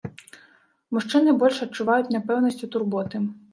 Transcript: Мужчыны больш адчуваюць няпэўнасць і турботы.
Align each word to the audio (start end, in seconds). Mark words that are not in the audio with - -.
Мужчыны 0.97 1.35
больш 1.45 1.61
адчуваюць 1.67 2.13
няпэўнасць 2.17 2.61
і 2.65 2.73
турботы. 2.75 3.25